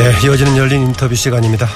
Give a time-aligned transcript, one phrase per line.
[0.00, 1.66] 네, 이어지는 열린 인터뷰 시간입니다.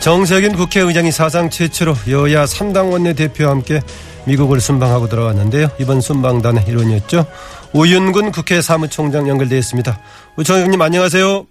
[0.00, 3.80] 정세균 국회의장이 사상 최초로 여야 3당 원내대표와 함께
[4.26, 5.68] 미국을 순방하고 들어왔는데요.
[5.78, 7.24] 이번 순방단의 일원이었죠.
[7.72, 9.96] 우윤근 국회 사무총장 연결되어 있습니다.
[10.36, 11.46] 우총장님 안녕하세요.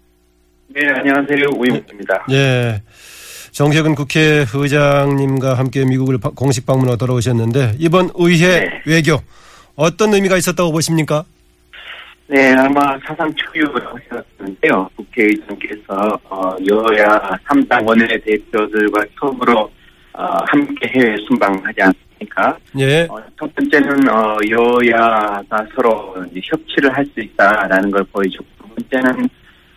[0.75, 1.45] 네, 안녕하세요.
[1.55, 2.25] 우윤근입니다.
[2.31, 2.81] 예.
[3.53, 8.69] 정세균 국회의장님과 함께 미국을 바- 공식 방문하고 돌아오셨는데 이번 의회 네.
[8.85, 9.17] 외교
[9.75, 11.23] 어떤 의미가 있었다고 보십니까?
[12.31, 14.89] 네, 아마 사상 초유라고 생각하는데요.
[14.95, 19.69] 국회의장께서 어, 여야 3당 원내대표들과 처음으로
[20.13, 22.57] 어, 함께 해외 순방하지 않습니까?
[22.79, 23.05] 예.
[23.09, 29.27] 어, 첫 번째는 어, 여야가 서로 협치를 할 수 있다라는 걸 보여주고 두 번째는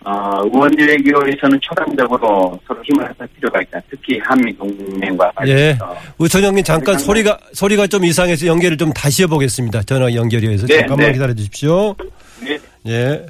[0.05, 3.81] 어, 의원 외교에서는 초당적으로 서로 힘을 합할 필요가 있다.
[3.91, 5.79] 특히 한미 동맹과 예.
[6.19, 9.83] 우총장님 잠깐 네, 소리가 소리가 좀 이상해서 연결을 좀 다시 해보겠습니다.
[9.85, 11.13] 전화 연결이 해서 네, 잠깐만 네.
[11.15, 11.95] 기다려 주십시오.
[12.43, 12.59] 네.
[12.87, 13.27] 예.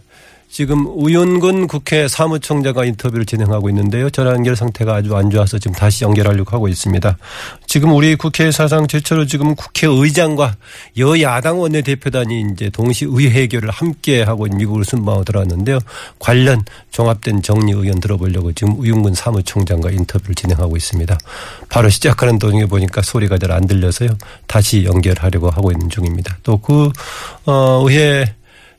[0.55, 4.09] 지금 우윤근 국회 사무총장과 인터뷰를 진행하고 있는데요.
[4.09, 7.19] 전화 연결 상태가 아주 안 좋아서 지금 다시 연결하려고 하고 있습니다.
[7.67, 10.55] 지금 우리 국회 사상 최초로 지금 국회의장과
[10.97, 15.81] 여야당 원내대표단이 이제 동시 의회결을 함께 하고 미국을 순방하고 들어왔는데요.
[16.21, 21.19] 관련 종합된 정리 의견 들어보려고 지금 우윤근 사무총장과 인터뷰를 진행하고 있습니다.
[21.69, 24.11] 바로 시작하는 도중에 보니까 소리가 잘 안 들려서요.
[24.47, 26.39] 다시 연결하려고 하고 있는 중입니다.
[26.45, 26.91] 또 그,
[27.45, 28.35] 어, 의회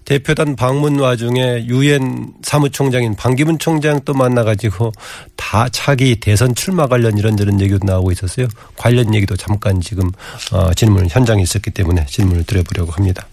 [0.06, 4.92] 대표단 방문 와중에 유엔 사무총장인 반기문 총장 또 만나가지고
[5.36, 8.48] 다 차기 대선 출마 관련 이런저런 얘기도 나오고 있었어요.
[8.78, 10.12] 관련 얘기도 잠깐 지금
[10.52, 13.28] 어, 질문 현장에 있었기 때문에 질문을 드려보려고 합니다.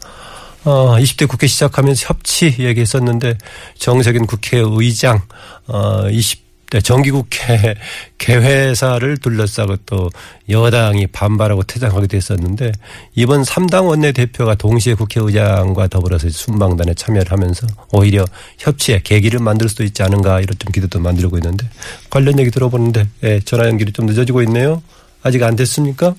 [0.65, 3.37] 어, 20대 국회 시작하면서 협치 얘기했었는데
[3.79, 5.21] 정세균 국회의장
[5.67, 6.42] 어, 20
[6.73, 7.75] 대 정기국회
[8.17, 10.09] 개회사를 둘러싸고 또
[10.49, 12.73] 여당이 반발하고 퇴장하기도 했었는데
[13.15, 18.25] 이번 3당 원내대표가 동시에 국회의장과 더불어서 순방단에 참여를 하면서 오히려
[18.57, 21.69] 협치의 계기를 만들 수도 있지 않은가 이런 좀 기대도 만들고 있는데
[22.09, 24.83] 관련 얘기 들어보는데 예, 전화 연결이 좀 늦어지고 있네요.
[25.23, 26.15] 아직 안 됐습니까?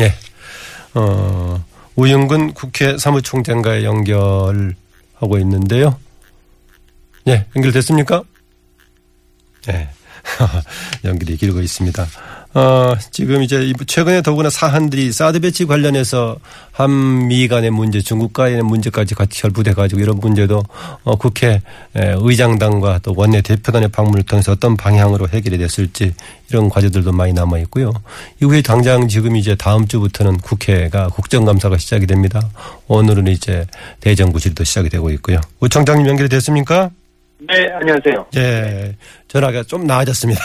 [0.00, 0.12] 예.
[0.92, 1.64] 어,
[1.96, 5.98] 우영근 국회 사무총장과의 연결하고 있는데요.
[7.26, 8.22] 예, 연결됐습니까?
[9.68, 9.88] 예.
[11.04, 12.06] 연결이 길고 있습니다.
[12.52, 16.36] 어, 지금 이제 이- 최근에 더구나 사안들이 사드 배치 관련해서
[16.72, 20.62] 한미 간의 문제, 중국과의 문제까지 같이 결부돼 가지고 이런 문제도
[21.04, 21.62] 어, 국회
[21.96, 26.12] 에, 의장단과 또 원내 대표단의 방문을 통해서 어떤 방향으로 해결이 됐을지
[26.50, 27.92] 이런 과제들도 많이 남아 있고요.
[28.42, 32.46] 이후에 당장 지금 이제 다음 주부터는 국회가 국정감사가 시작이 됩니다.
[32.88, 33.66] 오늘은 이제
[34.00, 35.40] 대정부질도 시작이 되고 있고요.
[35.60, 36.90] 우청장님 연결이 됐습니까?
[37.48, 38.26] 네, 안녕하세요.
[38.36, 38.94] 예.
[39.28, 40.40] 전화가 좀 나아졌습니다.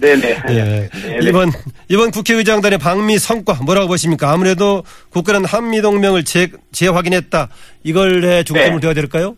[0.00, 0.42] 네네.
[0.50, 0.88] 예.
[1.02, 1.28] 네네.
[1.28, 1.50] 이번,
[1.88, 4.30] 이번 국회의장단의 방미 성과 뭐라고 보십니까?
[4.30, 7.48] 아무래도 국가는 한미동맹을 재, 재확인했다.
[7.82, 8.80] 이걸에 중점을 네.
[8.80, 9.36] 둬야 될까요?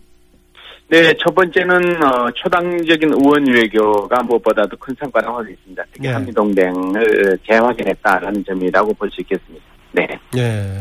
[0.89, 5.85] 네, 첫 번째는 어, 초당적인 의원 외교가 무엇보다도 큰 성과라고 하겠습니다.
[5.93, 6.13] 특히 네.
[6.15, 9.65] 한미동맹을 재확인했다라는 점이라고 볼 수 있겠습니다.
[9.93, 10.07] 네.
[10.37, 10.73] 예.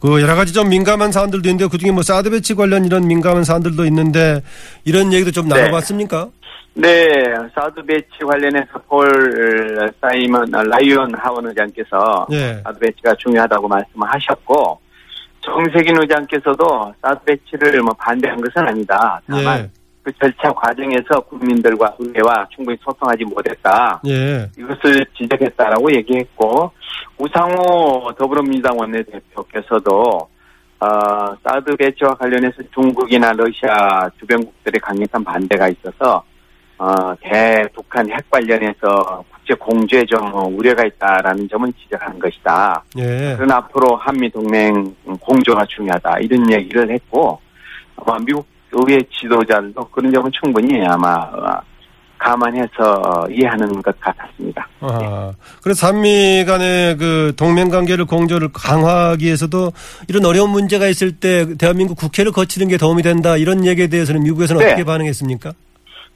[0.00, 3.84] 그 여러 가지 좀 민감한 사안들도 있는데 그중에 뭐 사드 배치 관련 이런 민감한 사안들도
[3.86, 4.42] 있는데
[4.84, 5.56] 이런 얘기도 좀 네.
[5.56, 6.28] 나눠봤습니까?
[6.74, 7.12] 네,
[7.54, 12.60] 사드 배치 관련해서 폴 사이먼 아, 라이언 하원 의장께서 예.
[12.64, 14.80] 사드 배치가 중요하다고 말씀하셨고
[15.42, 19.20] 정세균 의장께서도 사드 배치를 뭐 반대한 것은 아니다.
[19.26, 19.79] 다만 예.
[20.02, 24.00] 그 절차 과정에서 국민들과 의회와 충분히 소통하지 못했다.
[24.06, 24.48] 예.
[24.58, 26.70] 이것을 지적했다라고 얘기했고
[27.18, 30.28] 우상호 더불어민주당 원내대표께서도
[30.80, 36.24] 어, 사드 배치와 관련해서 중국이나 러시아 주변국들의 강력한 반대가 있어서
[36.78, 42.82] 어, 대북한 핵 관련해서 국제 공조에 좀 우려가 있다라는 점은 지적한 것이다.
[42.96, 43.34] 예.
[43.36, 47.38] 그러나 앞으로 한미 동맹 공조가 중요하다 이런 얘기를 했고
[47.96, 51.60] 아마 미국 의회 지도자들도 그런 점은 충분히 아마 어,
[52.20, 54.68] 감안해서 이해하는 것 같았습니다.
[54.80, 55.32] 아,
[55.62, 59.72] 그래서 한미 간의 그 동맹 관계를 공조를 강화하기 위해서도
[60.08, 64.60] 이런 어려운 문제가 있을 때 대한민국 국회를 거치는 게 도움이 된다 이런 얘기에 대해서는 미국에서는
[64.60, 64.66] 네.
[64.68, 65.52] 어떻게 반응했습니까?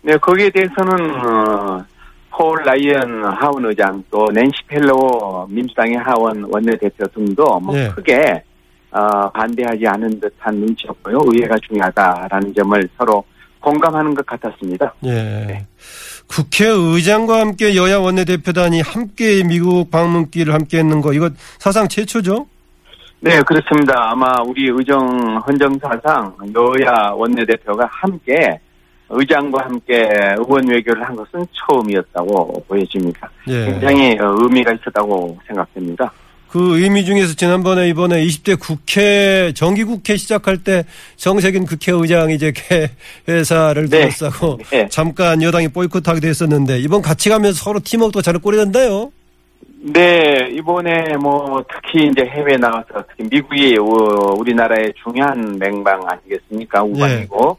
[0.02, 1.84] 네, 거기에 대해서는 어,
[2.30, 7.88] 폴 라이언 하원 의장 또 낸시 펠로시 민주당의 하원 원내대표 등도 뭐 네.
[7.88, 8.42] 크게
[8.94, 11.18] 어, 반대하지 않은 듯한 눈치였고요.
[11.26, 13.24] 의회가 중요하다라는 점을 서로
[13.58, 14.94] 공감하는 것 같았습니다.
[15.02, 15.10] 예.
[15.12, 15.66] 네.
[16.28, 22.46] 국회의장과 함께 여야 원내대표단이 함께 미국 방문길을 함께 했는 거 이거 사상 최초죠?
[23.20, 24.10] 네, 그렇습니다.
[24.10, 28.60] 아마 우리 의정 헌정사상 여야 원내대표가 함께
[29.08, 30.08] 의장과 함께
[30.38, 33.28] 의원 외교를 한 것은 처음이었다고 보여집니다.
[33.48, 33.66] 예.
[33.66, 36.12] 굉장히 어, 의미가 있었다고 생각됩니다.
[36.54, 40.84] 그 의미 중에서 지난번에 이번에 20대 국회 정기국회 시작할 때
[41.16, 42.52] 정세균 국회의장이 이제
[43.26, 44.02] 회사를 네.
[44.02, 44.88] 둘러싸고 네.
[44.88, 49.10] 잠깐 여당이 보이콧하기도 했었는데 이번 같이 가면서 서로 팀워크도 잘 꾸려낸다요.
[49.80, 56.84] 네, 이번에 뭐 특히 이제 해외 나가서 특히 미국이 어, 우리나라의 중요한 맹방 아니겠습니까?
[56.84, 57.58] 우방이고.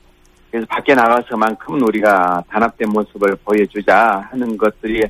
[0.55, 5.03] 그래서 밖에 나가서만큼 우리가 단합된 모습을 보여주자 하는 것들이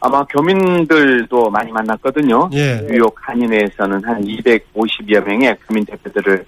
[0.00, 2.50] 아마 교민들도 많이 만났거든요.
[2.52, 2.84] 예.
[2.90, 6.44] 뉴욕 한인회에서는 한 250여 명의 교민 대표들을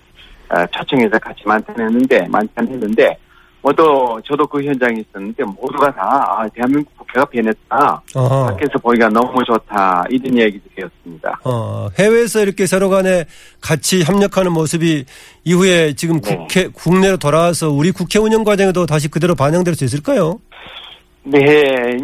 [0.48, 3.16] 어, 초청해서 같이 만찬했는데 만찬했는데
[3.62, 8.02] 모두 저도 그 현장에 있었는데 모두가 다 아, 대한민국 국회가 변했다.
[8.14, 8.46] 어허.
[8.46, 10.04] 밖에서 보기가 너무 좋다.
[10.08, 11.40] 이런 얘기들이었습니다.
[11.44, 13.24] 어, 해외에서 이렇게 서로 간에
[13.60, 15.04] 같이 협력하는 모습이
[15.44, 16.36] 이후에 지금 네.
[16.36, 20.38] 국회, 국내로 돌아와서 우리 국회 운영 과정에도 다시 그대로 반영될 수 있을까요?
[21.22, 21.38] 네,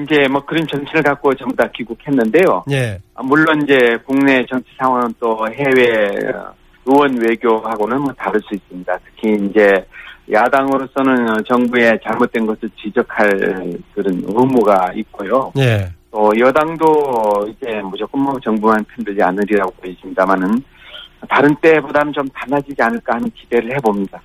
[0.02, 2.64] 이제 뭐 그런 정신을 갖고 전부 다 귀국했는데요.
[2.70, 2.98] 예.
[3.14, 6.10] 아, 물론 이제 국내 정치 상황은 또 해외
[6.84, 8.98] 의원 외교하고는 뭐 다를 수 있습니다.
[9.06, 9.84] 특히 이제
[10.30, 13.28] 야당으로서는 정부의 잘못된 것을 지적할
[13.94, 15.52] 그런 의무가 있고요.
[15.58, 15.88] 예.
[16.10, 20.62] 또 여당도 이제 무조건 뭐 정부만 편들지 않으리라고 보여집니다만은
[21.28, 24.20] 다른 때보다는 좀 달라지지 않을까 하는 기대를 해봅니다.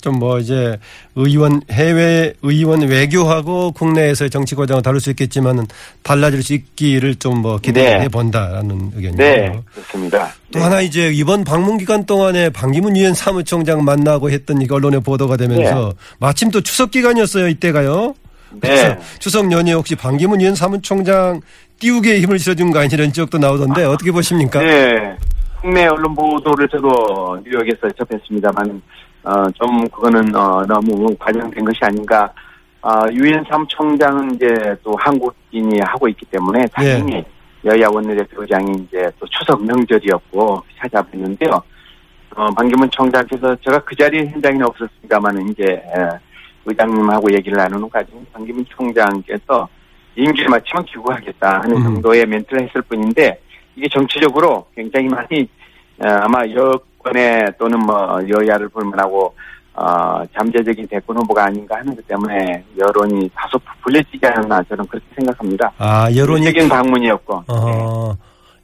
[0.00, 0.76] 좀 뭐 이제
[1.16, 5.66] 의원, 해외 의원 외교하고 국내에서의 정치 과정은 다를 수 있겠지만은
[6.02, 8.08] 달라질 수 있기를 좀 뭐 기대해 네.
[8.08, 9.16] 본다라는 의견이에요.
[9.16, 10.32] 네, 그렇습니다.
[10.52, 10.64] 또 네.
[10.64, 15.92] 하나 이제 이번 방문 기간 동안에 방기문 유엔 사무총장 만나고 했던 이 언론에 보도가 되면서
[16.20, 18.14] 마침 또 추석 기간이었어요 이때가요.
[18.62, 18.96] 네.
[19.18, 21.40] 추석 연휴에 혹시 방기문 유엔 사무총장
[21.80, 24.60] 띄우기에 힘을 실어준 거 아니냐 이런 지적도 나오던데 어떻게 보십니까?
[24.60, 25.16] 네.
[25.64, 28.82] 국내 언론 보도를 저도 뉴욕에서 접했습니다만,
[29.22, 32.30] 어, 좀 그거는, 어, 너무 과장된 것이 아닌가.
[32.82, 37.24] 아, 유엔 사무총장은 이제 또 한국인이 하고 있기 때문에 당연히
[37.64, 41.62] 여야 원내대표장이 이제 또 추석 명절이었고 찾아뵀는데요.
[42.36, 46.10] 어, 반기문 총장께서 제가 그 자리에 현장에는 없었습니다만 이제 에,
[46.66, 49.66] 의장님하고 얘기를 나누는 과정에 반기문 총장께서
[50.14, 51.82] 임기를 마치면 귀국하겠다 하는 음.
[51.84, 53.40] 정도의 멘트를 했을 뿐인데
[53.76, 55.48] 이게 정치적으로 굉장히 많이
[55.98, 59.34] 어, 아마 여권에 또는 뭐 여야를 불문하고
[59.74, 65.72] 어, 잠재적인 대권 후보가 아닌가 하는 것 때문에 여론이 다소 부풀려지지 않았나 저는 그렇게 생각합니다.
[65.78, 67.44] 아 여론이 적인 방문이었고.
[67.48, 68.16] 어,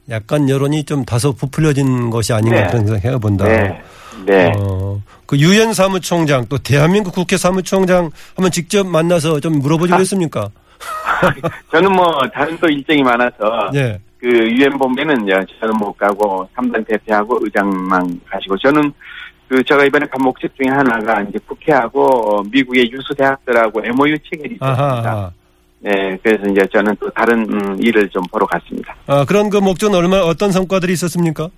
[0.09, 2.67] 약간 여론이 좀 다소 부풀려진 것이 아닌가 네.
[2.67, 3.45] 그런 생각해 본다.
[3.45, 3.81] 네.
[4.25, 4.53] 네.
[4.57, 10.49] 어, 그 유엔 사무총장 또 대한민국 국회 사무총장 한번 직접 만나서 좀 물어보지 그랬습니까?
[11.71, 13.99] 저는 뭐 다른 또 일정이 많아서 예.
[14.21, 18.93] 그 유엔 본부는 이제 저는 못 가고 3단 대표하고 의장만 가시고 저는
[19.47, 24.53] 그 제가 이번에 간 목적 중에 하나가 이제 국회하고 어, 미국의 유수 대학들하고 MOU 체결이
[24.53, 25.33] 있습니다.
[25.83, 28.95] 네, 그래서 이제 저는 또 다른 음, 일을 좀 보러 갔습니다.
[29.07, 31.49] 아, 그런 그 목적은 얼마 어떤 성과들이 있었습니까?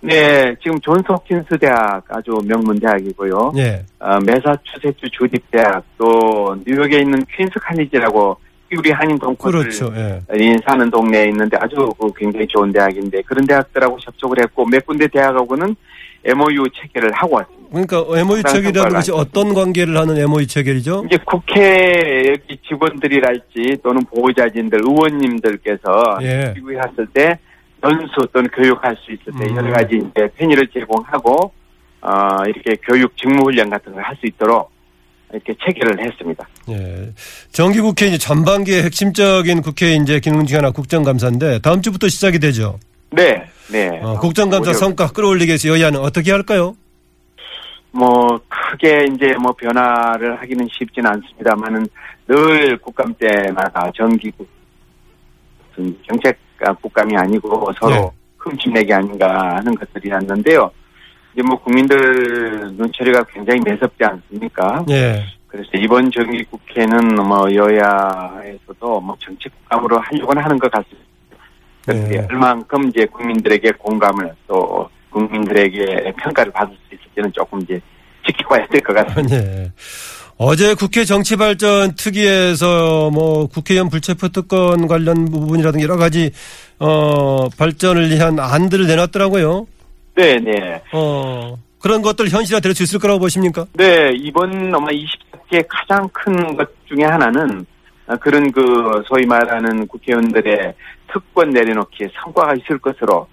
[0.00, 3.52] 네, 지금 존스 홉킨스 대학 아주 명문 대학이고요.
[3.58, 3.84] 예.
[4.00, 8.38] 어, 매사추세츠 주립 대학 또 뉴욕에 있는 퀸스 칼리지라고
[8.76, 9.92] 우리 한인 동포들 그렇죠.
[9.96, 10.20] 예.
[10.34, 15.06] 인 사는 동네에 있는데 아주 그 굉장히 좋은 대학인데 그런 대학들하고 접촉을 했고 몇 군데
[15.06, 15.76] 대학하고는
[16.24, 17.66] MOU 체결을 하고 왔습니다.
[17.70, 21.04] 그러니까 MOU 체결이라는 것이 어떤 관계를 하는 MOU 체결이죠?
[21.06, 26.52] 이제 국회 여기 직원들이랄지 또는 보호자진들 의원님들께서 예.
[26.56, 27.38] 미국에 갔을 때
[27.84, 29.56] 연수 또는 교육할 수 있을 때 음.
[29.56, 31.52] 여러 가지 이제 편의를 제공하고
[32.00, 32.10] 어
[32.46, 34.70] 이렇게 교육 직무훈련 같은 걸 할 수 있도록
[35.32, 36.46] 이렇게 체결을 했습니다.
[36.70, 37.12] 예.
[37.50, 42.78] 정기 국회 이제 전반기의 핵심적인 국회 이제 기능 중 하나 국정감사인데 다음 주부터 시작이 되죠.
[43.10, 43.88] 네, 네.
[44.02, 46.76] 어, 국정감사 오히려 성과 끌어올리기 위해서 여야는 어떻게 할까요?
[47.90, 51.86] 뭐 크게 이제 뭐 변화를 하기는 쉽지는 않습니다만은
[52.28, 54.48] 늘 국감 때마다 정기 국
[56.08, 56.38] 정책
[56.80, 58.10] 국감이 아니고 서로 네.
[58.38, 60.70] 흠집내기 아닌가 하는 것들이었는데요.
[61.36, 61.98] 이제 뭐 국민들
[62.78, 64.82] 눈초리가 굉장히 매섭지 않습니까?
[64.88, 65.22] 예.
[65.46, 71.04] 그래서 이번 정기 국회는 뭐 여야에서도 뭐 정치 국감으로 하려고는 하는 것 같습니다.
[71.84, 72.26] 그런데 네.
[72.30, 77.78] 얼만큼 이제 국민들에게 공감을 또 국민들에게 평가를 받을 수 있을지는 조금 이제
[78.26, 79.36] 지켜봐야 될 것 같습니다.
[79.36, 79.72] 예.
[80.38, 86.30] 어제 국회 정치발전 특위에서 뭐 국회의원 불체포 특권 관련 부분이라든가 여러 가지
[86.78, 89.66] 어 발전을 위한 안들을 내놨더라고요.
[90.16, 90.82] 네, 네.
[90.92, 93.66] 어 그런 것들 현실화 될 수 있을 거라고 보십니까?
[93.74, 97.64] 네, 이번 아마 20대 국회에 가장 큰 것 중에 하나는
[98.06, 100.74] 어, 그런 그 소위 말하는 국회의원들의
[101.12, 103.26] 특권 내려놓기에 성과가 있을 것으로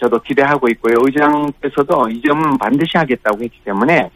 [0.00, 0.94] 저도 기대하고 있고요.
[1.04, 4.08] 의장께서도 이 점은 반드시 하겠다고 했기 때문에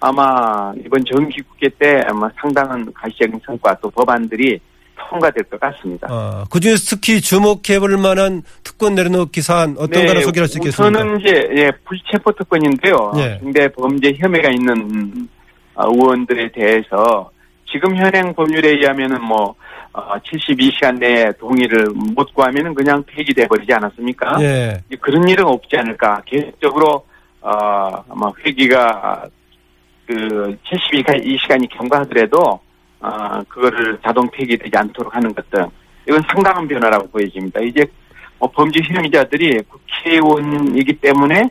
[0.00, 4.60] 아마 이번 정기 국회 때 아마 상당한 가시적인 성과 또 법안들이
[5.10, 6.08] 통과될 것 같습니다.
[6.10, 10.90] 아, 그 중에서 특히 주목해볼 만한 특권 내려놓기 사안 어떤 거나 소개할 수 있겠습니까?
[10.90, 13.12] 네, 우선은 이제 예, 불체포 특권인데요.
[13.16, 13.38] 예.
[13.40, 15.28] 중대 범죄 혐의가 있는
[15.74, 17.30] 어, 의원들에 대해서
[17.70, 19.54] 지금 현행 법률에 의하면은 뭐
[19.92, 24.36] 어, 72시간 내에 동의를 못 구하면은 그냥 폐기돼 버리지 않았습니까?
[24.40, 24.80] 예.
[25.00, 26.22] 그런 일은 없지 않을까.
[26.26, 27.04] 계속적으로
[27.40, 27.50] 어,
[28.08, 29.26] 아마 회기가
[30.06, 32.60] 그 72시간이 경과하더라도
[33.04, 35.68] 어, 그거를 자동 폐기되지 않도록 하는 것 등
[36.08, 37.60] 이건 상당한 변화라고 보여집니다.
[37.60, 37.84] 이제
[38.38, 41.42] 뭐 범죄 혐의자들이 국회의원이기 때문에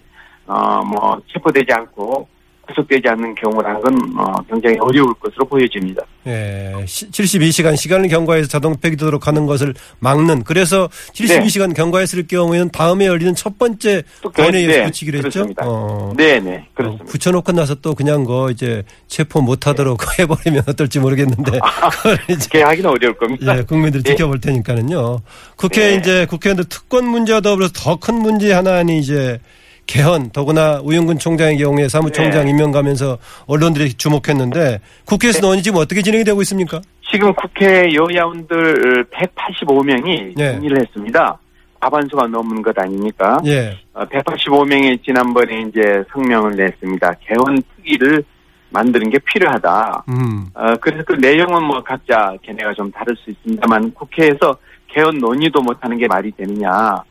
[0.46, 2.28] 어, 뭐 체포되지 않고
[2.67, 6.01] 구속되지 않는 경우라는 건 어, 굉장히 어려울 것으로 보여집니다.
[6.27, 13.36] 예, 72시간 시간을 경과해서 자동 폐기되도록 하는 것을 막는 그래서 72시간 경과했을 경우에는 다음에 열리는
[13.36, 14.03] 첫 번째 네.
[14.22, 15.29] 또 본회의에서 네, 붙이기로 했죠.
[15.29, 15.63] 그렇습니다.
[15.65, 17.03] 어, 네네 그렇습니다.
[17.03, 21.60] 어, 붙여놓고 나서 또 그냥 거 이제 체포 못하도록 해버리면 어떨지 모르겠는데
[22.27, 23.58] 그렇게 하기는 어려울 겁니다.
[23.58, 24.12] 예, 국민들이 네.
[24.12, 25.20] 지켜볼 테니까는요.
[25.58, 25.96] 국회 네.
[25.96, 29.39] 이제 국회의원들 특권 문제와 더불어서 더 큰 문제 하나는 이제
[29.86, 32.50] 개헌, 더구나 우영근 총장의 경우에 사무총장 네.
[32.52, 36.82] 임명 가면서 언론들이 주목했는데 국회에서 논의 지금 어떻게 진행이 되고 있습니까?
[37.12, 40.54] 지금 국회 여야원들 185명이 네.
[40.54, 41.38] 동의를 했습니다.
[41.80, 43.40] 과반수가 넘은 것 아닙니까?
[43.46, 43.78] 예.
[43.94, 47.13] 185명이 지난번에 이제 성명을 냈습니다.
[47.28, 48.24] 개헌 특위를
[48.70, 50.06] 만드는 게 필요하다.
[50.10, 50.48] 음.
[50.56, 55.98] 어, 그래서 그 내용은 뭐 각자 걔네가 좀 다를 수 있습니다만 국회에서 개헌 논의도 못하는
[55.98, 57.04] 게 말이 되느냐.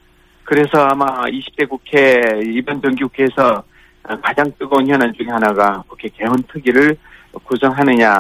[0.45, 3.63] 그래서 아마 20대 국회 이번 정기국회에서
[4.05, 6.97] 어, 가장 뜨거운 현안 중에 하나가 국회 개헌 특위를
[7.45, 8.15] 구성하느냐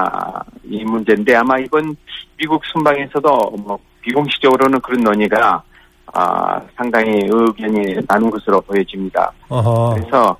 [0.64, 1.97] 이 문제인데 아마 이번
[2.37, 5.62] 미국 순방에서도 뭐 비공식적으로는 그런 논의가
[6.14, 9.33] 아, 상당히 의견이 나는 것으로 보여집니다.
[9.49, 9.95] 어허.
[9.95, 10.37] 그래서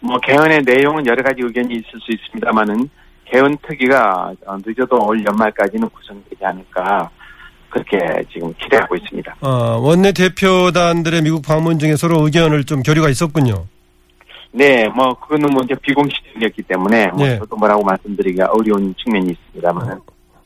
[0.00, 2.88] 뭐 개헌의 내용은 여러 가지 의견이 있을 수 있습니다만은
[3.26, 7.10] 개헌 특위가 어, 늦어도 올 연말까지는 구성되지 않을까
[7.72, 7.98] 그렇게
[8.32, 9.36] 지금 기대하고 있습니다.
[9.40, 13.64] 어, 원내 대표단들의 미국 방문 중에 서로 의견을 좀 교류가 있었군요.
[14.52, 17.38] 네, 뭐 그거는 뭐 이제 비공식적이었기 때문에 뭐 네.
[17.38, 19.94] 저도 뭐라고 말씀드리기가 어려운 측면이 있습니다만은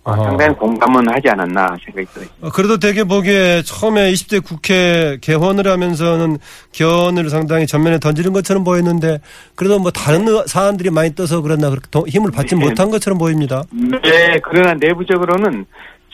[0.04, 0.23] 어, 어허.
[0.23, 2.28] 상당히 공감은 하지 않았나 생각이 들어요.
[2.42, 6.38] 어, 그래도 되게 보기에 처음에 20대 국회 개헌을 하면서는
[6.71, 9.18] 개헌을 상당히 전면에 던지는 것처럼 보였는데
[9.56, 12.64] 그래도 뭐 다른 의- 사안들이 많이 떠서 그랬나 그렇게 더 힘을 받지 네.
[12.64, 13.64] 못한 것처럼 보입니다.
[13.73, 15.66] 네, 그러나 내부적으로는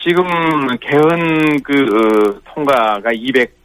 [0.05, 0.25] 지금
[0.81, 3.55] 개헌 그 어, 통과가 200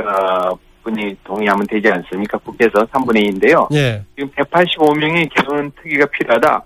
[0.00, 2.38] 어, 분이 동의하면 되지 않습니까?
[2.38, 3.68] 국회에서 3분의 2인데요.
[3.74, 4.02] 예.
[4.16, 6.62] 지금 185명이 개헌 특위가 필요하다,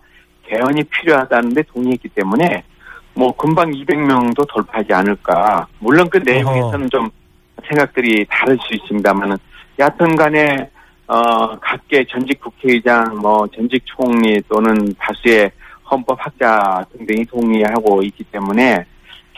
[0.47, 2.63] 개헌이 필요하다는데 동의했기 때문에
[3.15, 5.67] 뭐 금방 200명도 돌파하지 않을까.
[5.81, 7.11] 물론 그 내용에서는 좀
[7.69, 9.37] 생각들이 다를 수 있습니다만은
[9.81, 10.71] 여하튼 간에
[11.09, 15.51] 어 각계 전직 국회의장, 뭐 전직 총리 또는 다수의
[15.91, 18.85] 헌법 학자 등등이 동의하고 있기 때문에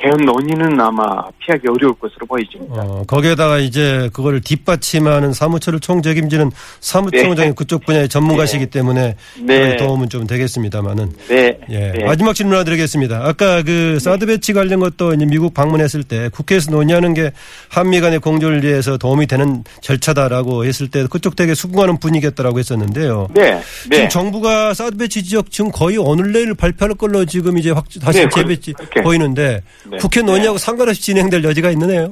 [0.01, 1.03] 개헌 논의는 아마
[1.45, 2.83] 피하기 어려울 것으로 보여집니다.
[2.83, 7.55] 어, 거기에다가 이제 그걸 뒷받침하는 사무처를 총책임지는 사무총장이 네.
[7.55, 9.77] 그쪽 분야의 전문가시기 때문에 네.
[9.77, 11.13] 도움은 좀 되겠습니다만은.
[11.29, 11.59] 네.
[11.71, 11.93] 예.
[11.93, 12.05] 네.
[12.05, 13.23] 마지막 질문 하나 드리겠습니다.
[13.25, 17.33] 아까 그 사드 배치 관련 것도 이제 미국 방문했을 때 국회에서 논의하는 게
[17.69, 23.29] 한미 간의 공조를 위해서 도움이 되는 절차다라고 했을 때 그쪽 되게 수긍하는 분위기였다라고 했었는데요.
[23.35, 23.61] 네.
[23.89, 23.97] 네.
[23.97, 28.21] 지금 정부가 사드 배치 지역 지금 거의 오늘 내일 발표할 걸로 지금 이제 확 다시
[28.21, 29.03] 네, 재배치 그렇게.
[29.03, 29.97] 보이는데 네.
[29.99, 32.11] 국회 논의하고 상관없이 진행될 여지가 있느네요.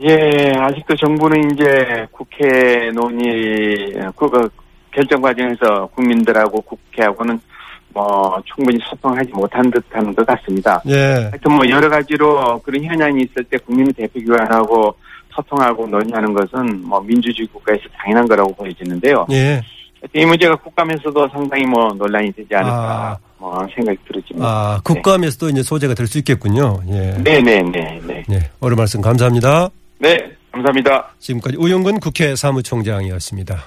[0.00, 4.48] 예, 아직도 정부는 이제 국회 논의, 그, 그
[4.90, 7.38] 결정 과정에서 국민들하고 국회하고는
[7.94, 10.82] 뭐 충분히 소통하지 못한 듯한 것 같습니다.
[10.86, 11.28] 예.
[11.30, 14.94] 하여튼 뭐 여러 가지로 그런 현안이 있을 때 국민 대표기관하고
[15.30, 19.26] 소통하고 논의하는 것은 뭐 민주주의 국가에서 당연한 거라고 보여지는데요.
[19.30, 19.62] 예.
[20.12, 23.18] 이 문제가 국감에서도 상당히 뭐 논란이 되지 않을까 아.
[23.38, 24.46] 뭐 생각이 들어집니다.
[24.46, 26.80] 아, 국감에서도 이제 소재가 될 수 있겠군요.
[26.88, 27.16] 예.
[27.22, 28.22] 네, 네, 네, 네.
[28.28, 28.50] 네.
[28.60, 29.68] 오늘 말씀 감사합니다.
[29.98, 30.18] 네,
[30.52, 31.10] 감사합니다.
[31.18, 33.64] 지금까지 우영근 국회 사무총장이었습니다.